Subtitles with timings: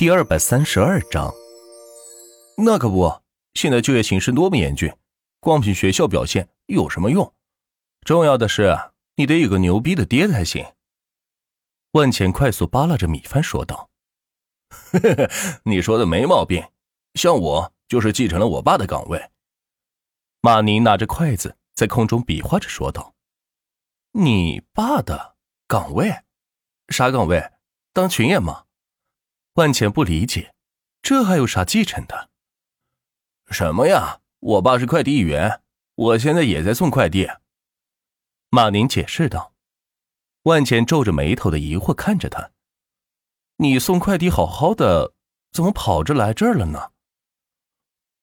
[0.00, 1.30] 第二百三十二章，
[2.56, 3.20] 那可不，
[3.52, 4.90] 现在就业形势多么严峻，
[5.40, 7.34] 光凭学校表现有什么用？
[8.06, 8.74] 重要的是，
[9.16, 10.64] 你得有个牛逼的爹才行。
[11.90, 13.90] 万钱快速扒拉着米饭说道
[15.64, 16.66] ：“你说的没毛病，
[17.12, 19.30] 像我就是继承了我爸的岗位。”
[20.40, 23.14] 马宁拿着筷子在空中比划着说道
[24.16, 25.36] ：“你爸的
[25.68, 26.10] 岗位？
[26.88, 27.50] 啥岗位？
[27.92, 28.64] 当群演吗？”
[29.60, 30.54] 万钱不理解，
[31.02, 32.30] 这还有啥继承的？
[33.50, 34.20] 什么呀？
[34.38, 35.60] 我爸是快递员，
[35.96, 37.28] 我现在也在送快递。
[38.48, 39.52] 马宁解释道。
[40.44, 42.52] 万钱皱着眉头的疑惑看着他
[43.60, 45.12] ：“你送快递好好的，
[45.52, 46.92] 怎么跑着来这儿了呢？”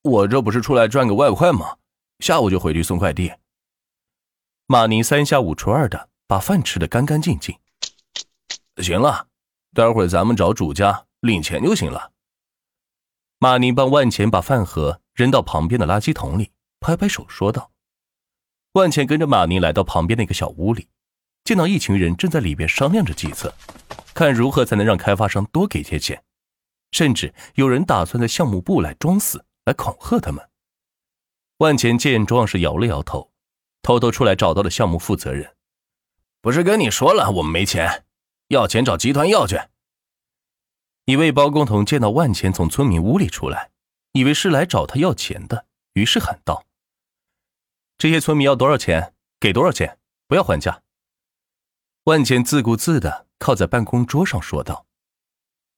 [0.02, 1.78] 我这不是出来赚个外快吗？
[2.18, 3.32] 下午就回去送快递。
[4.66, 7.56] 马宁三下五除二的把饭吃的干干净净。
[8.78, 9.28] 行了，
[9.76, 11.06] 待会儿咱们找主家。
[11.22, 12.12] 领钱就行了。
[13.40, 17.72] 马宁帮万钱把饭盒扔到旁边的垃圾桶里，拍拍手说道
[18.74, 20.88] ：“万钱跟着马宁来到旁边那个小屋里，
[21.44, 23.54] 见到一群人正在里边商量着计策，
[24.14, 26.24] 看如何才能让开发商多给些钱，
[26.92, 30.50] 甚至有人打算在项目部来装死来恐吓他们。”
[31.58, 33.32] 万钱见状是摇了摇头，
[33.82, 35.56] 偷偷出来找到了项目负责人
[36.42, 38.06] ：“不是跟你说了，我们没钱，
[38.48, 39.60] 要钱找集团要去。”
[41.08, 43.72] 一位包工头见到万钱从村民屋里出来，
[44.12, 46.66] 以为是来找他要钱的，于是喊道
[47.98, 49.14] ：“这些村民要多少钱？
[49.40, 50.00] 给多少钱？
[50.28, 50.84] 不要还价。”
[52.04, 54.86] 万钱自顾自的靠在办公桌上说道：“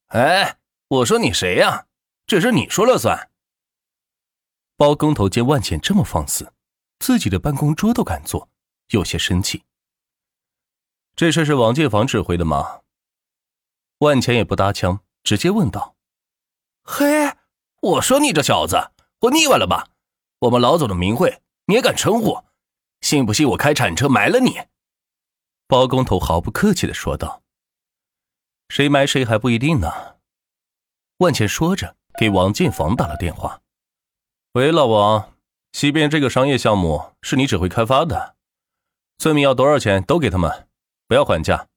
[0.10, 1.86] 哎，我说你谁呀？
[2.26, 3.30] 这事你说了算。”
[4.78, 6.52] 包工头见万钱这么放肆，
[6.98, 8.50] 自己的办公桌都敢坐，
[8.88, 9.64] 有些生气。
[11.16, 12.82] 这事是王建房指挥的吗？
[14.00, 15.04] 万钱也不搭腔。
[15.24, 15.96] 直接问道
[16.84, 17.36] ：“嘿，
[17.82, 19.90] 我说你这小子，我腻歪了吧？
[20.40, 22.44] 我们老总的名讳你也敢称呼？
[23.02, 24.68] 信不信我开铲车埋了你？”
[25.68, 27.44] 包工头毫不客气的说道
[28.70, 30.18] ：“谁埋谁还不一定呢。”
[31.18, 33.62] 万茜说着，给王建房打了电话
[34.54, 35.34] ：“喂，老王，
[35.74, 38.36] 西边这个商业项目是你指挥开发的，
[39.20, 40.68] 村民要多少钱都给他们，
[41.08, 41.68] 不要还价。”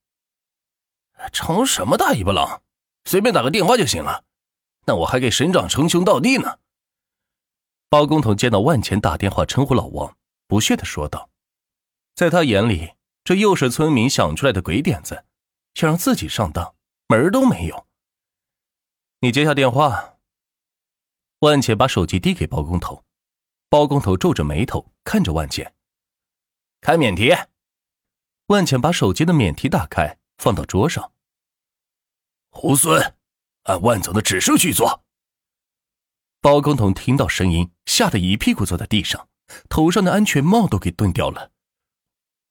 [1.31, 2.63] 成什么大尾巴狼？
[3.05, 4.25] 随便打个电话就行了，
[4.87, 6.59] 那我还给省长称兄道弟呢。
[7.89, 11.29] 包工头见到万钱打电话称呼老王，不屑的说道
[12.17, 15.25] ：“在他眼里，这又是村民想出来的鬼点子，
[15.75, 16.75] 想让自己上当，
[17.09, 17.87] 门儿都没有。”
[19.21, 20.17] 你接下电话。
[21.41, 23.05] 万钱把手机递给包工头，
[23.69, 25.75] 包工头皱着眉头看着万钱，
[26.81, 27.35] 开免提。
[28.47, 31.12] 万钱把手机的免提打开，放到桌上。
[32.55, 33.17] 胡孙，
[33.63, 35.03] 按万总的指示去做。
[36.41, 39.29] 包工头听到声音，吓得一屁股坐在地上，
[39.71, 41.51] 头上的安全帽都给蹲掉了。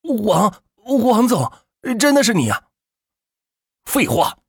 [0.02, 0.64] 王
[1.04, 1.54] 王总，
[2.00, 2.70] 真的是你呀？
[3.86, 4.40] 废话，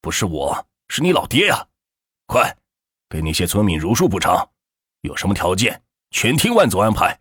[0.00, 1.68] 不是我，是你老爹呀！
[2.26, 2.56] 快，
[3.08, 4.50] 给那些村民如数补偿，
[5.02, 7.20] 有什么条件，全听万总安排。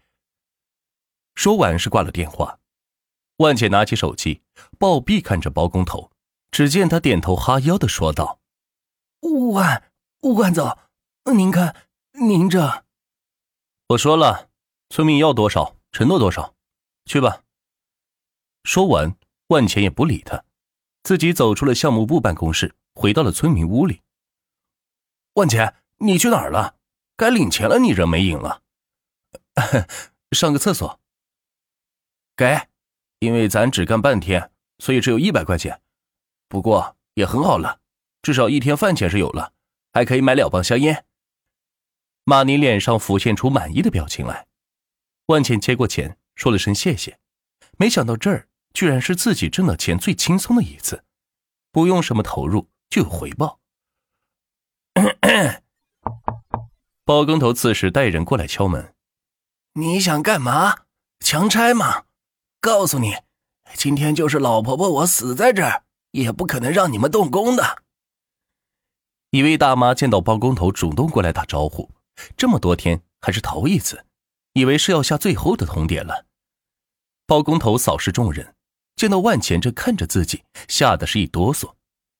[1.35, 2.57] 说完是挂了电话。
[3.37, 4.41] 万姐拿起手机，
[4.79, 6.09] 暴毙看着包工头。
[6.55, 8.39] 只见他点头哈腰的说道
[9.51, 10.77] ：“万万总，
[11.35, 11.75] 您看，
[12.13, 12.85] 您这……
[13.89, 14.49] 我说了，
[14.87, 16.55] 村民要多少，承诺多少，
[17.03, 17.43] 去吧。”
[18.63, 19.17] 说完，
[19.47, 20.45] 万钱也不理他，
[21.03, 24.01] 自己走出了项目部办公室，回到了村民屋里。
[25.33, 26.77] 万钱，你去哪儿了？
[27.17, 28.61] 该领钱了，你人没影了。
[30.31, 31.01] 上个厕所。
[32.37, 32.69] 给，
[33.19, 35.81] 因为咱只干半天，所以只有一百块钱。
[36.47, 37.79] 不过也很好了，
[38.21, 39.53] 至少一天饭钱是有了，
[39.93, 41.05] 还可以买两包香烟。
[42.23, 44.47] 马尼脸上浮现出满意的表情来。
[45.27, 47.19] 万茜接过钱，说了声谢谢。
[47.77, 51.03] 没想到这儿居然是自己挣到钱最轻松的一次，
[51.71, 53.59] 不用什么投入就有回报。
[57.05, 58.95] 包工头此时带人过来敲门
[59.73, 60.85] ：“你想干嘛？
[61.19, 62.05] 强拆吗？
[62.59, 63.15] 告诉你，
[63.75, 65.83] 今天就是老婆婆我死在这儿。”
[66.15, 67.83] 也不可能让你们动工的。
[69.31, 71.91] 一位大妈见到包工头主动过来打招呼，
[72.37, 74.05] 这么多天还是头一次，
[74.53, 76.25] 以为是要下最后的通牒了。
[77.27, 78.55] 包工头扫视众人，
[78.95, 81.73] 见到万钱正看着自己，吓得是一哆嗦，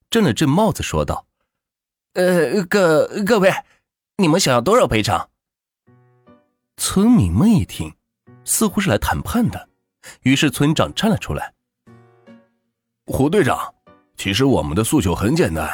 [0.10, 1.26] 震了震帽子说道
[2.14, 3.54] ：“呃，各各位，
[4.18, 5.30] 你们想要多少赔偿？”
[6.76, 7.96] 村民们一听，
[8.44, 9.70] 似乎是来谈判的，
[10.24, 11.54] 于是村长站了出来
[13.08, 13.74] ：“胡队长。”
[14.18, 15.70] 其实我们的诉求很简单，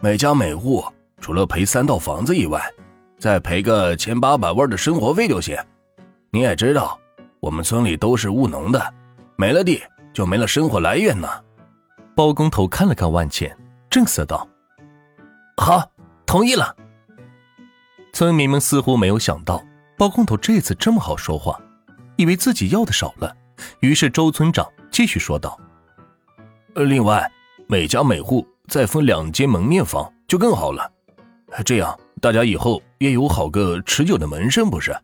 [0.00, 0.84] 每家每户
[1.20, 2.62] 除了赔三套房子以外，
[3.18, 5.56] 再赔个千八百万的生活费就行。
[6.30, 6.98] 你也知道，
[7.40, 8.94] 我们村里都是务农的，
[9.36, 11.28] 没了地就没了生活来源呢。
[12.14, 13.56] 包工头看了看万茜，
[13.88, 14.46] 正色道
[15.56, 15.90] ：“好，
[16.26, 16.74] 同意了。”
[18.12, 19.62] 村民们似乎没有想到
[19.98, 21.60] 包工头这次这么好说话，
[22.16, 23.34] 以为自己要的少了，
[23.80, 25.58] 于是周村长继续说道：“，
[26.74, 27.30] 另外，
[27.68, 30.90] 每家每户再分两间门面房就更好了，
[31.64, 34.96] 这样大家以后也有好个持久的门生，不是？”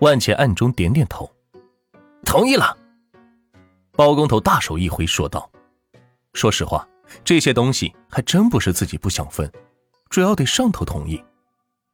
[0.00, 1.30] 万茜暗中点点头，
[2.24, 2.76] 同意了。
[3.92, 5.48] 包工头大手一挥说道
[6.34, 6.88] ：“说实话，
[7.22, 9.48] 这些东西还真不是自己不想分，
[10.08, 11.22] 主要得上头同意。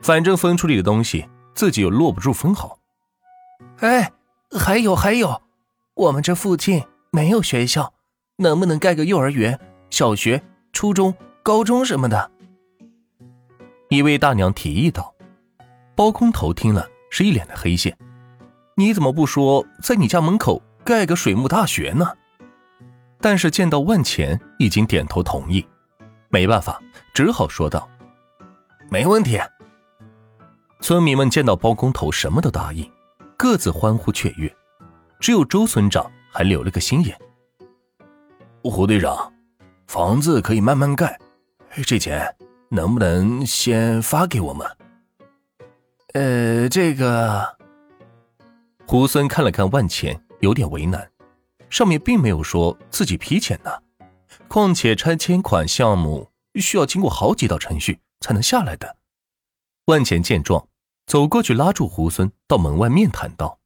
[0.00, 2.78] 反正分出去的东西，自己又落不住分毫。
[3.80, 4.10] 哎，
[4.58, 5.42] 还有还有，
[5.94, 7.92] 我们这附近没有学校，
[8.38, 10.42] 能不能盖个幼儿园、小学、
[10.72, 12.30] 初中、高中什么的？”
[13.90, 15.14] 一位大娘提议道。
[15.94, 16.88] 包工头听了。
[17.10, 17.96] 是一脸的黑线，
[18.76, 22.06] 你怎么不说在你家门口盖个水木大学呢？
[23.18, 25.66] 但是见到万钱已经点头同意，
[26.28, 26.78] 没办法，
[27.14, 27.88] 只好说道
[28.92, 29.40] ：“没问题。”
[30.82, 32.86] 村民们见到包工头什么都答应，
[33.38, 34.54] 各自欢呼雀跃，
[35.18, 37.18] 只有周村长还留了个心眼。
[38.64, 39.32] 胡队长，
[39.86, 41.18] 房子可以慢慢盖，
[41.86, 42.36] 这钱
[42.68, 44.66] 能不能先发给我们？
[46.14, 47.56] 呃，这个
[48.86, 51.10] 胡孙看了看万钱，有点为难。
[51.70, 53.70] 上面并没有说自己批钱呢，
[54.48, 58.96] 况且拆迁款项目需要经过好几道程序才能下来的。
[59.86, 60.68] 万钱见状，
[61.06, 63.58] 走过去拉住胡孙，到门外面谈道：“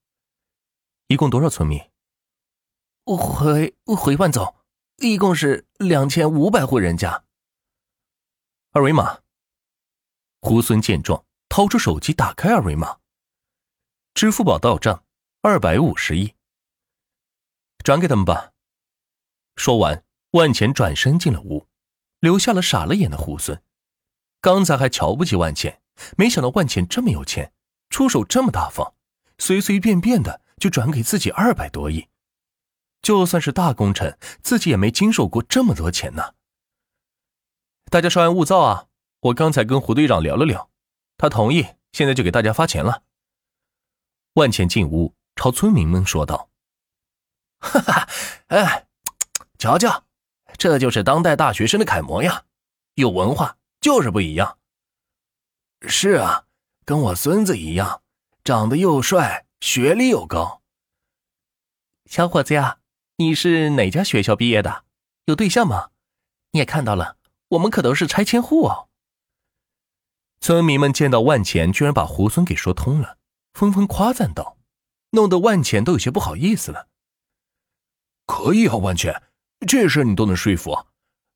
[1.09, 1.81] 一共多少村民
[3.05, 4.55] ？”“回回万总，
[4.97, 7.25] 一共是两千五百户人家。”
[8.73, 9.21] 二维码。
[10.41, 11.25] 胡孙见状。
[11.55, 12.97] 掏出手机，打开二维码，
[14.15, 15.05] 支付宝到账
[15.43, 16.33] 二百五十亿，
[17.85, 18.53] 转给他们吧。
[19.57, 21.67] 说完，万钱转身进了屋，
[22.21, 23.63] 留下了傻了眼的胡孙。
[24.41, 25.83] 刚才还瞧不起万钱，
[26.17, 27.53] 没想到万钱这么有钱，
[27.91, 28.95] 出手这么大方，
[29.37, 32.09] 随随便便的就转给自己二百多亿。
[33.03, 36.35] 就算是大功臣，自己也没经受过这么多钱呢。
[37.91, 38.87] 大家稍安勿躁啊！
[39.21, 40.71] 我刚才跟胡队长聊了聊。
[41.19, 43.03] 他同意，现在就给大家发钱了。
[44.35, 46.49] 万钱进屋，朝村民们说道
[47.61, 48.09] ：“哈哈，
[48.47, 48.87] 哎，
[49.59, 50.05] 瞧瞧，
[50.57, 52.45] 这就是当代大学生的楷模呀！
[52.95, 54.59] 有文化就是不一样。
[55.83, 56.47] 是啊，
[56.85, 58.03] 跟我孙子一样，
[58.43, 60.63] 长得又帅，学历又高。
[62.07, 62.79] 小伙子呀，
[63.23, 64.85] 你是哪家学校毕业的？
[65.27, 65.91] 有对象吗？
[66.51, 67.19] 你也看到了，
[67.51, 68.89] 我们可都是拆迁户哦。”
[70.43, 73.19] 村民们见到万钱居然把胡孙给说通了，
[73.53, 74.59] 纷纷夸赞道，
[75.11, 76.89] 弄得万钱都有些不好意思了。
[78.27, 79.23] 可以啊，万钱，
[79.69, 80.87] 这事你都能说服，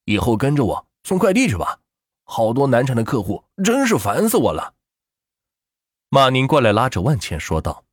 [0.07, 1.79] 以后跟着我送快递去吧。
[2.25, 4.75] 好多难缠的客户，真是烦死我了。
[6.09, 7.85] 马宁过来拉着万钱说道。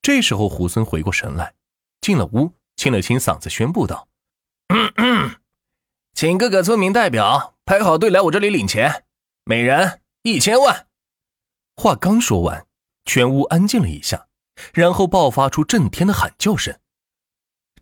[0.00, 1.54] 这时候胡孙回过神来，
[2.00, 4.08] 进了屋，清了清嗓子，宣布道
[6.16, 9.04] ：“请各个村民代表排好队来我这里领钱，
[9.44, 10.86] 每人。”一千万！
[11.76, 12.66] 话刚说完，
[13.04, 14.28] 全屋安静了一下，
[14.72, 16.80] 然后爆发出震天的喊叫声。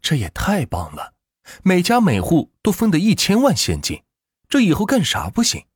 [0.02, 1.14] 这也太棒了！
[1.62, 4.02] 每家每户都分得一千万现金，
[4.48, 5.66] 这以后干啥不行？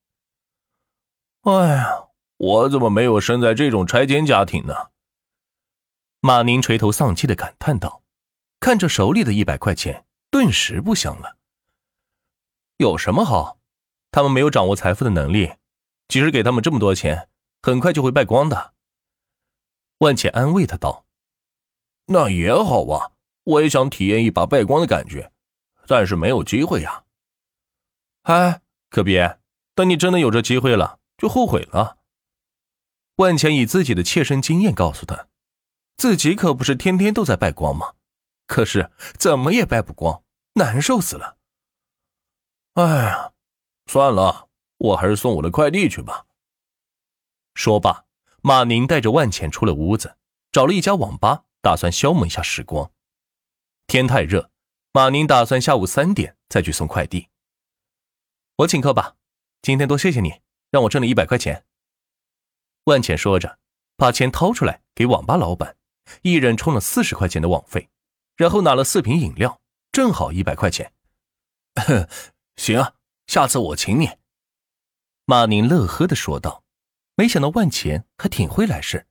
[1.42, 4.74] 哎呀，我怎么没有生在这种拆迁家庭呢？
[6.18, 8.01] 马宁垂头丧气的感叹道，
[8.62, 11.36] 看着手里的一百块钱，顿时不香了。
[12.76, 13.58] 有什么好？
[14.12, 15.54] 他们没有掌握财富的能力。
[16.06, 17.28] 即使给他们这么多钱，
[17.60, 18.74] 很快就会败光的。
[19.98, 21.06] 万茜安慰他道
[22.06, 23.10] ：“那也好啊，
[23.42, 25.32] 我也想体验一把败光的感觉，
[25.88, 27.02] 但是没有机会呀。”
[28.22, 29.40] 哎，可别，
[29.74, 31.98] 等你真的有这机会了，就后悔了。
[33.16, 35.26] 万茜以自己的切身经验告诉他，
[35.96, 37.94] 自己可不是天天都在败光吗？
[38.46, 40.22] 可是怎么也掰不光，
[40.54, 41.38] 难受死了。
[42.74, 43.32] 哎呀，
[43.86, 44.48] 算了。
[44.82, 46.26] 我还是送我的快递去吧。
[47.54, 48.04] 说罢，
[48.40, 50.16] 马宁带着万钱出了屋子，
[50.50, 52.90] 找了一家网吧，打算消磨一下时光。
[53.86, 54.50] 天太热，
[54.90, 57.28] 马宁打算下午三点再去送快递。
[58.56, 59.14] 我请客吧，
[59.60, 60.40] 今天多谢谢你，
[60.72, 61.64] 让我挣了一百块钱。
[62.86, 63.60] 万钱说着，
[63.96, 65.76] 把钱掏出来给网吧老板，
[66.22, 67.88] 一人充了四十块钱的网费，
[68.36, 69.60] 然后拿了四瓶饮料，
[69.90, 70.92] 正好一百块钱。
[72.56, 72.94] 行啊，
[73.26, 74.10] 下次我请你。
[75.24, 76.64] 马宁乐呵的说道
[77.14, 79.06] ：“没想到万钱还挺会来事，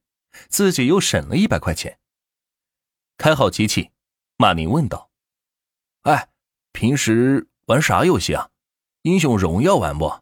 [0.49, 1.99] 自己又省了一百块钱。”
[3.17, 3.91] 开好机器，
[4.37, 5.09] 马宁问道
[6.03, 6.29] ：“哎，
[6.71, 8.49] 平时玩啥游戏啊？
[9.03, 10.21] 英雄荣耀玩不？”